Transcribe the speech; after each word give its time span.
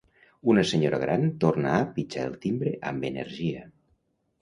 Una 0.53 0.63
senyora 0.71 0.99
gran 1.03 1.27
torna 1.45 1.75
a 1.75 1.85
pitjar 1.99 2.27
el 2.33 2.41
timbre 2.49 2.75
amb 2.93 3.11
energia. 3.15 3.67